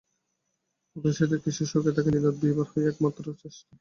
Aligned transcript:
উদয়াদিত্য 0.95 1.35
কিসে 1.43 1.63
সুখে 1.71 1.91
থাকেন, 1.95 2.13
দিনরাত 2.15 2.35
বিভার 2.41 2.67
সেই 2.71 2.85
একমাত্র 2.91 3.23
চেষ্টা। 3.41 3.65